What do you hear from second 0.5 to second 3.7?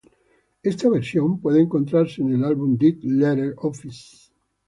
Esta versión puede encontrarse en el álbum "Dead Letter